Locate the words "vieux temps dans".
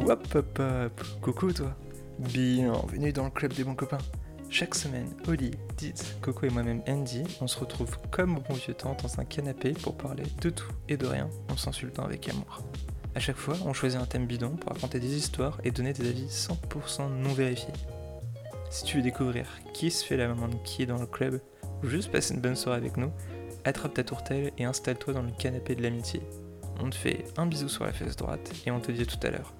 8.54-9.20